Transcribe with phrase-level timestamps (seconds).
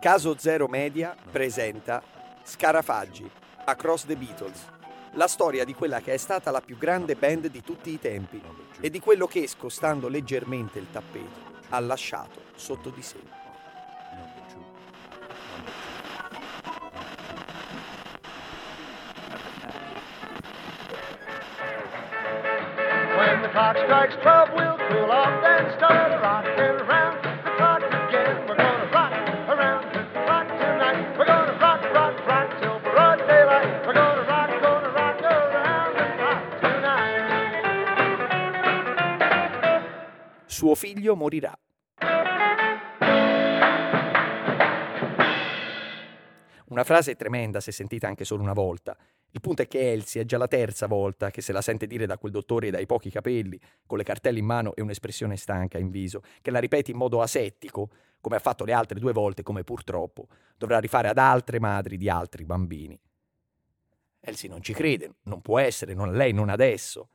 [0.00, 2.02] Caso Zero Media presenta
[2.42, 3.30] Scarafaggi,
[3.66, 4.66] Across the Beatles,
[5.12, 8.42] la storia di quella che è stata la più grande band di tutti i tempi
[8.80, 13.18] e di quello che, scostando leggermente il tappeto, ha lasciato sotto di sé.
[23.18, 27.19] When the clock strikes 12, we'll cool off, then start rocking around the
[40.60, 41.58] Suo figlio morirà.
[46.66, 48.94] Una frase tremenda se sentita anche solo una volta.
[49.30, 52.04] Il punto è che Elsie è già la terza volta che se la sente dire
[52.04, 55.88] da quel dottore dai pochi capelli, con le cartelle in mano e un'espressione stanca in
[55.88, 57.88] viso, che la ripete in modo asettico,
[58.20, 60.26] come ha fatto le altre due volte, come purtroppo
[60.58, 63.00] dovrà rifare ad altre madri di altri bambini.
[64.20, 67.08] Elsie non ci crede, non può essere, non lei, non adesso.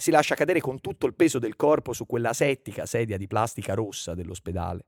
[0.00, 3.74] Si lascia cadere con tutto il peso del corpo su quella asettica sedia di plastica
[3.74, 4.84] rossa dell'ospedale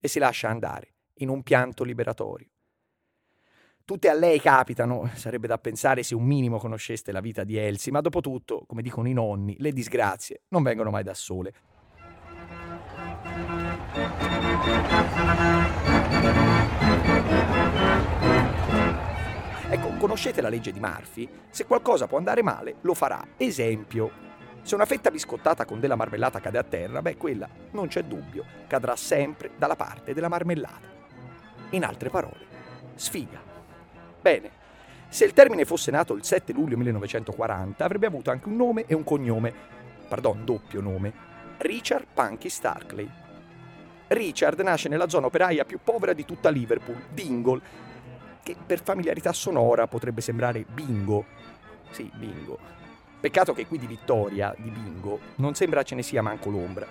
[0.00, 2.48] e si lascia andare in un pianto liberatorio.
[3.84, 7.92] Tutte a lei capitano, sarebbe da pensare se un minimo conosceste la vita di Elsie,
[7.92, 11.54] ma dopo tutto, come dicono i nonni, le disgrazie non vengono mai da sole.
[20.04, 21.26] Conoscete la legge di Murphy?
[21.48, 23.26] Se qualcosa può andare male, lo farà.
[23.38, 24.10] Esempio,
[24.60, 28.44] se una fetta biscottata con della marmellata cade a terra, beh, quella, non c'è dubbio,
[28.66, 30.86] cadrà sempre dalla parte della marmellata.
[31.70, 32.44] In altre parole,
[32.96, 33.40] sfiga.
[34.20, 34.50] Bene,
[35.08, 38.94] se il termine fosse nato il 7 luglio 1940, avrebbe avuto anche un nome e
[38.94, 39.54] un cognome,
[40.06, 41.14] pardon, doppio nome,
[41.56, 43.10] Richard Punky Starkley.
[44.08, 47.92] Richard nasce nella zona operaia più povera di tutta Liverpool, Dingle,
[48.44, 51.24] che per familiarità sonora potrebbe sembrare bingo.
[51.90, 52.58] Sì, bingo.
[53.18, 56.86] Peccato che qui di Vittoria, di bingo, non sembra ce ne sia manco l'ombra.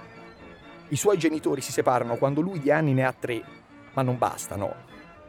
[0.90, 3.42] I suoi genitori si separano quando lui di anni ne ha tre,
[3.94, 4.74] ma non basta, no.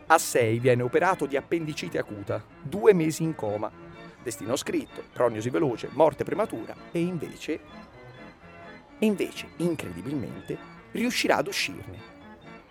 [0.07, 3.71] A sei viene operato di appendicite acuta, due mesi in coma.
[4.23, 7.61] Destino scritto, prognosi veloce, morte prematura e invece...
[8.99, 10.57] E invece, incredibilmente,
[10.93, 12.13] riuscirà ad uscirne.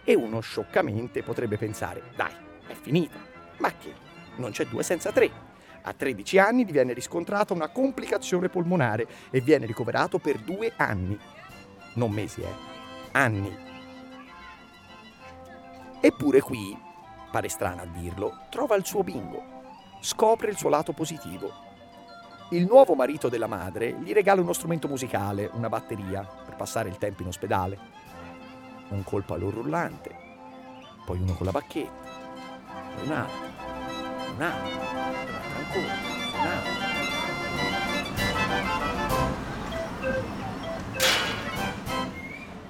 [0.03, 2.33] E uno scioccamente potrebbe pensare, dai,
[2.65, 3.32] è finita.
[3.63, 3.93] Ma che?
[4.35, 5.31] Non c'è due senza tre.
[5.83, 11.17] A 13 anni viene riscontrata una complicazione polmonare e viene ricoverato per due anni.
[11.93, 12.53] Non mesi, eh.
[13.13, 13.55] Anni.
[16.01, 16.77] Eppure qui,
[17.31, 19.41] pare strano a dirlo, trova il suo bingo.
[20.01, 21.49] Scopre il suo lato positivo.
[22.49, 26.97] Il nuovo marito della madre gli regala uno strumento musicale, una batteria, per passare il
[26.97, 27.79] tempo in ospedale.
[28.89, 30.13] Un colpo all'urrullante,
[31.05, 31.91] poi uno con la bacchetta,
[32.95, 33.52] poi un altro,
[34.35, 34.79] un altro,
[35.57, 35.93] ancora,
[36.33, 36.81] un altro.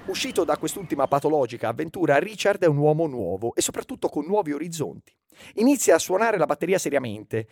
[0.05, 5.15] Uscito da quest'ultima patologica avventura, Richard è un uomo nuovo e soprattutto con nuovi orizzonti.
[5.55, 7.47] Inizia a suonare la batteria seriamente,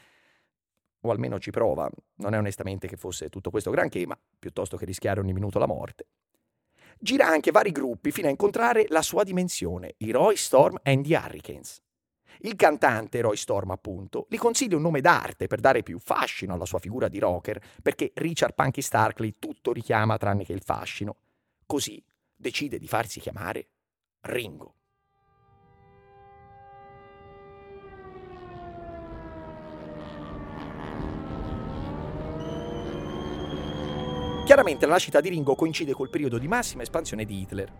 [1.01, 1.89] o almeno ci prova.
[2.15, 5.65] Non è onestamente che fosse tutto questo granché, ma piuttosto che rischiare ogni minuto la
[5.65, 6.07] morte.
[6.99, 11.15] Gira anche vari gruppi fino a incontrare la sua dimensione, i Roy Storm and the
[11.15, 11.81] Hurricanes.
[12.39, 16.65] Il cantante, Roy Storm appunto, gli consiglia un nome d'arte per dare più fascino alla
[16.65, 21.17] sua figura di rocker, perché Richard Punky Starkley tutto richiama tranne che il fascino.
[21.65, 22.03] Così
[22.35, 23.67] decide di farsi chiamare
[24.21, 24.75] Ringo.
[34.51, 37.71] Chiaramente la nascita di Ringo coincide col periodo di massima espansione di Hitler.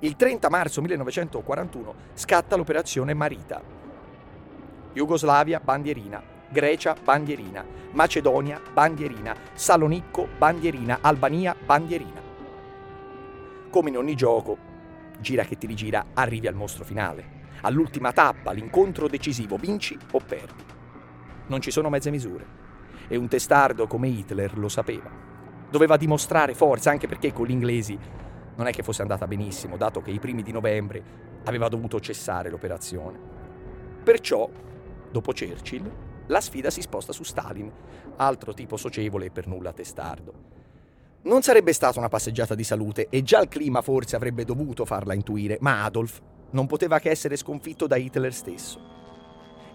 [0.00, 3.87] Il 30 marzo 1941 scatta l'operazione Marita.
[4.92, 6.22] Jugoslavia, bandierina.
[6.48, 7.64] Grecia, bandierina.
[7.92, 9.34] Macedonia, bandierina.
[9.52, 10.98] Salonicco, bandierina.
[11.00, 12.22] Albania, bandierina.
[13.70, 14.56] Come in ogni gioco,
[15.20, 17.36] gira che ti rigira, arrivi al mostro finale.
[17.62, 20.64] All'ultima tappa, l'incontro decisivo, vinci o perdi.
[21.48, 22.46] Non ci sono mezze misure.
[23.08, 25.10] E un testardo come Hitler lo sapeva.
[25.70, 27.98] Doveva dimostrare forza anche perché con gli inglesi
[28.56, 31.02] non è che fosse andata benissimo, dato che i primi di novembre
[31.44, 33.18] aveva dovuto cessare l'operazione.
[34.02, 34.48] Perciò,
[35.10, 35.90] dopo Churchill,
[36.26, 37.70] la sfida si sposta su Stalin,
[38.16, 40.56] altro tipo socievole e per nulla testardo.
[41.22, 45.14] Non sarebbe stata una passeggiata di salute e già il clima forse avrebbe dovuto farla
[45.14, 46.20] intuire, ma Adolf
[46.50, 48.96] non poteva che essere sconfitto da Hitler stesso.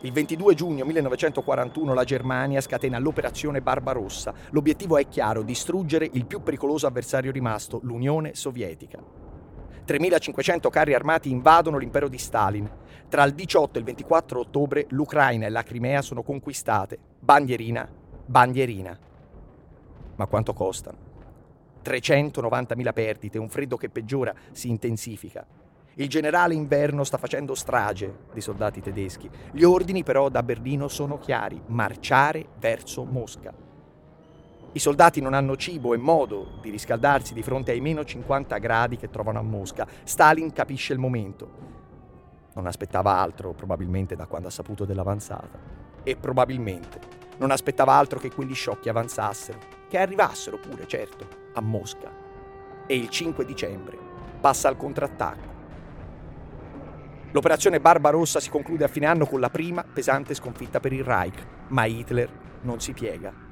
[0.02, 4.34] Il 22 giugno 1941 la Germania scatena l'operazione Barbarossa.
[4.50, 9.23] L'obiettivo è chiaro, distruggere il più pericoloso avversario rimasto, l'Unione Sovietica.
[9.86, 12.70] 3.500 carri armati invadono l'impero di Stalin.
[13.10, 16.98] Tra il 18 e il 24 ottobre l'Ucraina e la Crimea sono conquistate.
[17.20, 17.88] Bandierina,
[18.26, 18.98] bandierina.
[20.16, 20.98] Ma quanto costano?
[21.84, 25.46] 390.000 perdite, un freddo che peggiora, si intensifica.
[25.96, 29.30] Il generale Inverno sta facendo strage dei soldati tedeschi.
[29.52, 33.62] Gli ordini però da Berlino sono chiari, marciare verso Mosca.
[34.75, 38.98] I soldati non hanno cibo e modo di riscaldarsi di fronte ai meno 50 gradi
[38.98, 39.86] che trovano a Mosca.
[40.04, 41.48] Stalin capisce il momento.
[42.56, 45.60] Non aspettava altro, probabilmente, da quando ha saputo dell'avanzata.
[46.02, 47.00] E probabilmente
[47.38, 52.12] non aspettava altro che quegli sciocchi avanzassero, che arrivassero pure, certo, a Mosca.
[52.88, 53.96] E il 5 dicembre
[54.42, 55.52] passa al contrattacco.
[57.30, 61.46] L'operazione Barbarossa si conclude a fine anno con la prima pesante sconfitta per il Reich,
[61.68, 62.30] ma Hitler
[62.62, 63.52] non si piega.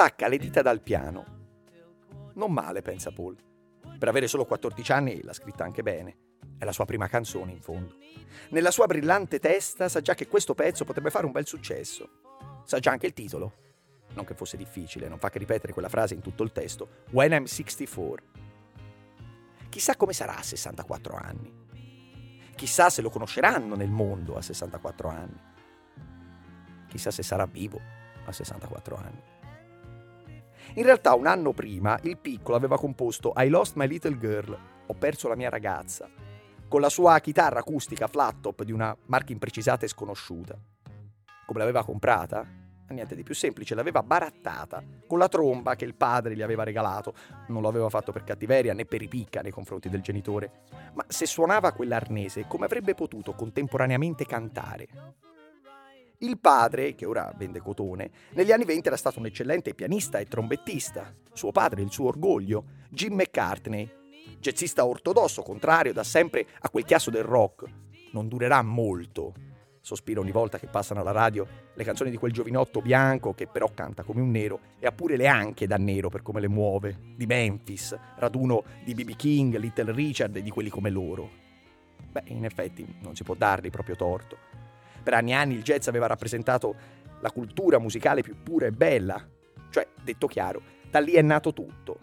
[0.00, 1.24] Stacca le dita dal piano.
[2.36, 3.36] Non male, pensa Paul.
[3.98, 6.38] Per avere solo 14 anni l'ha scritta anche bene.
[6.56, 7.98] È la sua prima canzone, in fondo.
[8.48, 12.62] Nella sua brillante testa sa già che questo pezzo potrebbe fare un bel successo.
[12.64, 13.52] Sa già anche il titolo.
[14.14, 17.04] Non che fosse difficile, non fa che ripetere quella frase in tutto il testo.
[17.10, 18.24] When I'm 64.
[19.68, 21.52] Chissà come sarà a 64 anni.
[22.56, 25.40] Chissà se lo conosceranno nel mondo a 64 anni.
[26.88, 27.78] Chissà se sarà vivo
[28.24, 29.29] a 64 anni.
[30.74, 34.56] In realtà un anno prima il piccolo aveva composto I Lost My Little Girl,
[34.86, 36.08] Ho perso la mia ragazza,
[36.68, 40.56] con la sua chitarra acustica flat top di una marca imprecisata e sconosciuta.
[41.44, 42.46] Come l'aveva comprata?
[42.90, 47.14] Niente di più semplice, l'aveva barattata con la tromba che il padre gli aveva regalato.
[47.48, 50.62] Non lo aveva fatto per cattiveria né per ripicca nei confronti del genitore.
[50.94, 54.88] Ma se suonava quell'arnese, come avrebbe potuto contemporaneamente cantare?
[56.22, 60.26] Il padre, che ora vende cotone, negli anni 20 era stato un eccellente pianista e
[60.26, 61.14] trombettista.
[61.32, 63.90] Suo padre, il suo orgoglio, Jim McCartney,
[64.38, 67.64] jazzista ortodosso, contrario da sempre a quel chiasso del rock.
[68.12, 69.32] Non durerà molto.
[69.80, 73.70] Sospiro ogni volta che passano alla radio le canzoni di quel giovinotto bianco che però
[73.72, 76.98] canta come un nero e ha pure le anche da nero per come le muove,
[77.16, 79.16] di Memphis, raduno di B.B.
[79.16, 81.30] King, Little Richard e di quelli come loro.
[82.12, 84.49] Beh, in effetti non si può dargli proprio torto.
[85.02, 86.74] Per anni e anni il jazz aveva rappresentato
[87.20, 89.26] la cultura musicale più pura e bella.
[89.70, 91.98] Cioè, detto chiaro, da lì è nato tutto.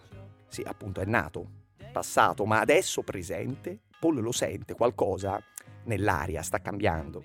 [0.48, 1.46] Sì, appunto è nato,
[1.92, 5.42] passato, ma adesso presente, Paul lo sente, qualcosa
[5.84, 7.24] nell'aria sta cambiando.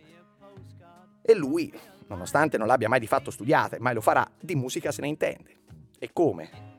[1.21, 1.73] E lui,
[2.07, 5.07] nonostante non l'abbia mai di fatto studiata e mai lo farà, di musica se ne
[5.07, 5.61] intende.
[5.97, 6.71] E come?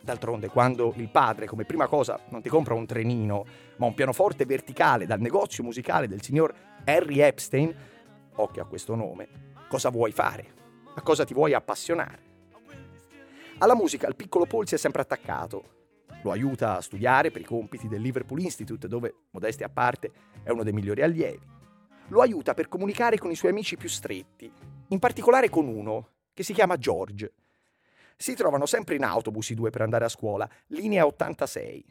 [0.00, 3.44] D'altronde, quando il padre, come prima cosa, non ti compra un trenino,
[3.76, 7.74] ma un pianoforte verticale dal negozio musicale del signor Harry Epstein,
[8.36, 9.28] occhio a questo nome,
[9.68, 10.60] cosa vuoi fare?
[10.94, 12.30] A cosa ti vuoi appassionare?
[13.58, 15.80] Alla musica il piccolo Paul si è sempre attaccato.
[16.22, 20.12] Lo aiuta a studiare per i compiti del Liverpool Institute, dove, modestia a parte,
[20.42, 21.46] è uno dei migliori allievi.
[22.08, 24.52] Lo aiuta per comunicare con i suoi amici più stretti,
[24.88, 27.32] in particolare con uno che si chiama George.
[28.16, 31.84] Si trovano sempre in autobus i due per andare a scuola, linea 86.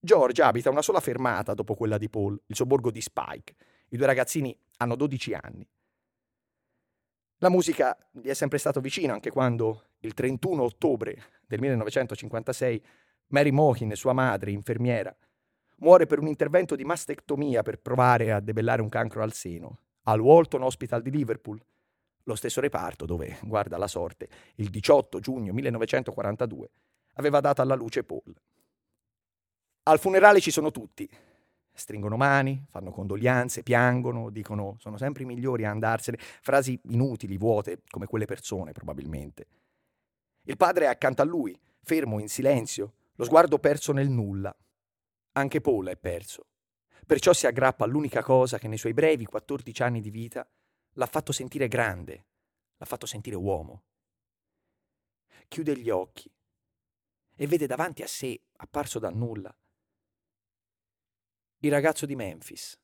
[0.00, 3.54] George abita una sola fermata dopo quella di Paul, il sobborgo di Spike.
[3.88, 5.68] I due ragazzini Hanno 12 anni.
[7.38, 12.82] La musica gli è sempre stata vicina anche quando, il 31 ottobre del 1956,
[13.28, 15.14] Mary Mohin, sua madre, infermiera,
[15.78, 20.20] muore per un intervento di mastectomia per provare a debellare un cancro al seno, al
[20.20, 21.60] Walton Hospital di Liverpool,
[22.24, 26.70] lo stesso reparto dove, guarda la sorte, il 18 giugno 1942
[27.14, 28.34] aveva dato alla luce Paul.
[29.84, 31.08] Al funerale ci sono tutti.
[31.76, 37.82] Stringono mani, fanno condoglianze, piangono, dicono sono sempre i migliori a andarsene, frasi inutili, vuote,
[37.90, 39.46] come quelle persone probabilmente.
[40.44, 44.56] Il padre è accanto a lui, fermo, in silenzio, lo sguardo perso nel nulla.
[45.32, 46.46] Anche Paul è perso.
[47.06, 50.48] Perciò si aggrappa all'unica cosa che nei suoi brevi 14 anni di vita
[50.94, 52.26] l'ha fatto sentire grande,
[52.78, 53.82] l'ha fatto sentire uomo.
[55.46, 56.32] Chiude gli occhi
[57.36, 59.54] e vede davanti a sé, apparso dal nulla,
[61.66, 62.78] il ragazzo di Memphis,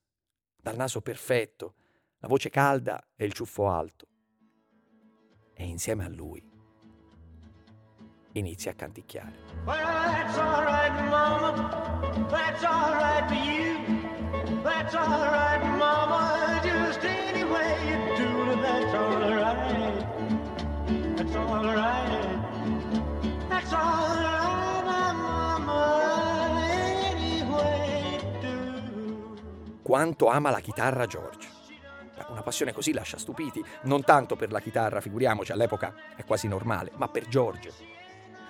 [0.61, 1.75] dal naso perfetto,
[2.19, 4.07] la voce calda e il ciuffo alto.
[5.55, 6.45] E insieme a lui
[8.33, 9.35] inizia a canticchiare.
[9.65, 12.29] Well, that's all right, Mama.
[12.29, 14.63] That's all right for you.
[14.63, 16.61] That's all right, Mama.
[16.63, 20.07] Just any way you do it, that's all right.
[21.17, 22.22] That's all right.
[29.93, 31.47] Quanto ama la chitarra George.
[32.31, 36.93] Una passione così lascia stupiti, non tanto per la chitarra, figuriamoci, all'epoca è quasi normale,
[36.95, 37.71] ma per George.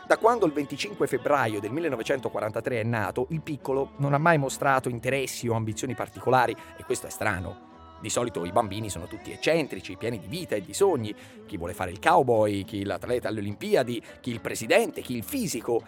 [0.07, 4.89] Da quando il 25 febbraio del 1943 è nato, il piccolo non ha mai mostrato
[4.89, 7.97] interessi o ambizioni particolari e questo è strano.
[8.01, 11.13] Di solito i bambini sono tutti eccentrici, pieni di vita e di sogni.
[11.45, 15.83] Chi vuole fare il cowboy, chi l'atleta alle Olimpiadi, chi il presidente, chi il fisico.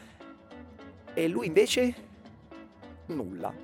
[1.14, 1.94] E lui invece?
[3.06, 3.54] Nulla.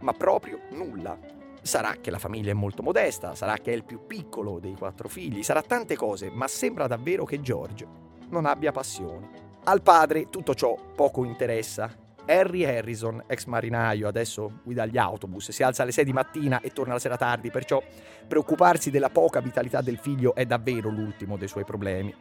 [0.00, 1.33] Ma proprio nulla.
[1.64, 5.08] Sarà che la famiglia è molto modesta, sarà che è il più piccolo dei quattro
[5.08, 7.86] figli, sarà tante cose, ma sembra davvero che George
[8.28, 9.26] non abbia passioni.
[9.64, 11.90] Al padre tutto ciò poco interessa.
[12.26, 16.68] Harry Harrison, ex marinaio, adesso guida gli autobus, si alza alle 6 di mattina e
[16.68, 17.82] torna la sera tardi, perciò
[18.28, 22.14] preoccuparsi della poca vitalità del figlio è davvero l'ultimo dei suoi problemi.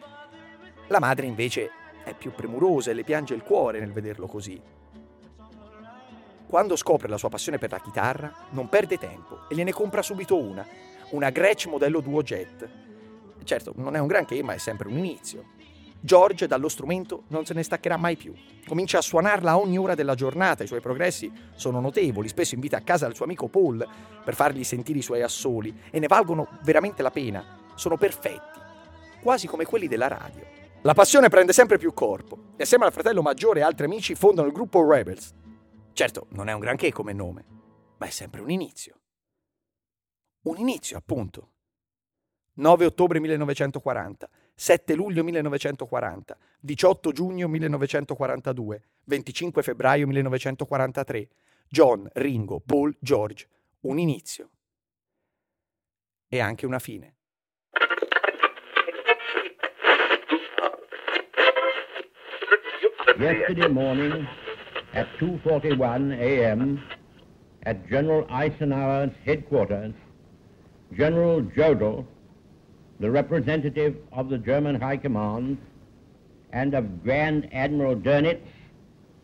[0.87, 1.69] La madre invece
[2.05, 4.61] è più premurosa e le piange il cuore nel vederlo così.
[6.53, 10.39] Quando scopre la sua passione per la chitarra, non perde tempo e gliene compra subito
[10.39, 10.63] una,
[11.09, 12.69] una Gretsch modello Duo Jet.
[13.43, 15.45] Certo, non è un granché, ma è sempre un inizio.
[15.99, 18.35] George dallo strumento non se ne staccherà mai più.
[18.67, 22.81] Comincia a suonarla ogni ora della giornata, i suoi progressi sono notevoli, spesso invita a
[22.81, 23.83] casa il suo amico Paul
[24.23, 27.43] per fargli sentire i suoi assoli e ne valgono veramente la pena.
[27.73, 28.59] Sono perfetti,
[29.23, 30.45] quasi come quelli della radio.
[30.81, 34.45] La passione prende sempre più corpo e assieme al fratello maggiore e altri amici fondano
[34.45, 35.41] il gruppo Rebels.
[35.93, 37.45] Certo, non è un granché come nome,
[37.97, 38.99] ma è sempre un inizio.
[40.45, 41.51] Un inizio, appunto.
[42.55, 51.29] 9 ottobre 1940, 7 luglio 1940, 18 giugno 1942, 25 febbraio 1943.
[51.67, 53.47] John, Ringo, Paul, George.
[53.81, 54.49] Un inizio.
[56.27, 57.15] E anche una fine.
[63.15, 64.27] Yesterday morning
[64.93, 66.81] at 2.41 a.m.
[67.63, 69.93] at General Eisenhower's headquarters,
[70.95, 72.05] General Jodl,
[72.99, 75.57] the representative of the German High Command,
[76.51, 78.45] and of Grand Admiral Dönitz,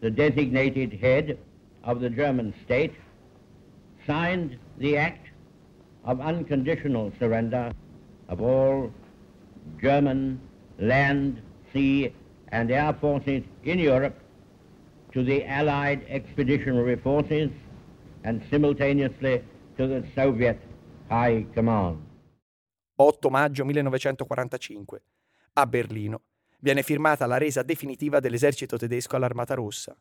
[0.01, 1.37] the designated head
[1.83, 2.95] of the German state,
[4.07, 5.27] signed the act
[6.03, 7.71] of unconditional surrender
[8.27, 8.91] of all
[9.79, 10.41] German
[10.79, 12.11] land, sea,
[12.47, 14.18] and air forces in Europe
[15.11, 17.49] to the Allied Expeditionary Forces
[18.23, 19.43] and simultaneously
[19.77, 20.59] to the Soviet
[21.09, 21.97] High Command.
[22.95, 25.01] 8 maggio 1945.
[25.53, 26.21] A Berlino
[26.59, 29.97] viene firmata la resa definitiva dell'esercito tedesco all'Armata Rossa.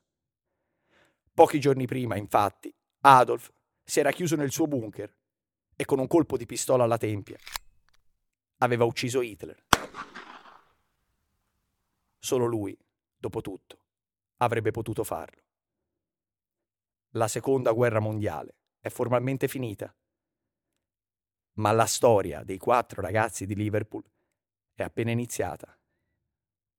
[1.33, 3.51] Pochi giorni prima, infatti, Adolf
[3.85, 5.17] si era chiuso nel suo bunker
[5.77, 7.39] e con un colpo di pistola alla tempia
[8.59, 9.65] aveva ucciso Hitler.
[12.19, 12.77] Solo lui,
[13.17, 13.78] dopo tutto,
[14.39, 15.43] avrebbe potuto farlo.
[17.13, 19.95] La seconda guerra mondiale è formalmente finita,
[21.55, 24.05] ma la storia dei quattro ragazzi di Liverpool
[24.75, 25.77] è appena iniziata.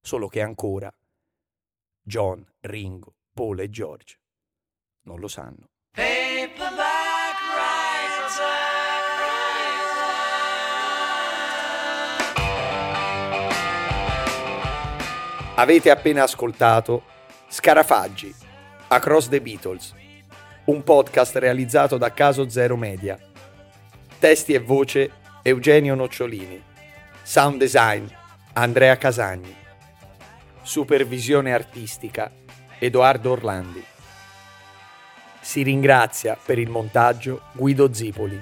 [0.01, 0.93] Solo che ancora
[2.01, 4.19] John, Ringo, Paul e George
[5.01, 5.67] non lo sanno.
[15.55, 17.03] Avete appena ascoltato
[17.51, 18.31] Scarafaggi,
[18.89, 19.95] Across the Beatles,
[20.65, 23.17] un podcast realizzato da Caso Zero Media.
[24.19, 26.61] Testi e voce Eugenio Nocciolini.
[27.23, 28.05] Sound design
[28.53, 29.55] Andrea Casagni.
[30.61, 32.31] Supervisione artistica
[32.77, 33.83] Edoardo Orlandi.
[35.41, 38.39] Si ringrazia per il montaggio Guido Zipoli.